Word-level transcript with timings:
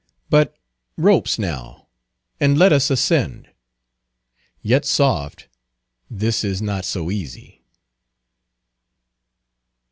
But 0.31 0.55
ropes 0.97 1.37
now, 1.37 1.87
and 2.39 2.57
let 2.57 2.73
us 2.73 2.89
ascend. 2.89 3.49
Yet 4.63 4.83
soft, 4.83 5.47
this 6.09 6.43
is 6.43 6.59
not 6.59 6.85
so 6.85 7.11
easy. 7.11 7.61